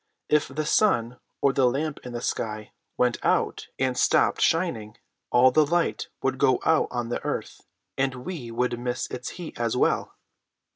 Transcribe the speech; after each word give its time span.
If 0.29 0.47
the 0.47 0.65
sun, 0.65 1.19
or 1.41 1.53
the 1.53 1.67
lamp 1.67 1.99
in 2.03 2.13
the 2.13 2.23
sky, 2.23 2.71
went 2.97 3.23
out 3.23 3.67
and 3.77 3.95
stopped 3.95 4.41
shining, 4.41 4.97
all 5.29 5.51
the 5.51 5.63
light 5.63 6.07
would 6.23 6.39
go 6.39 6.59
out 6.65 6.87
on 6.89 7.09
the 7.09 7.23
earth, 7.23 7.67
and 7.99 8.25
we 8.25 8.49
would 8.49 8.79
miss 8.79 9.05
its 9.11 9.29
heat 9.37 9.59
as 9.59 9.77
well. 9.77 10.15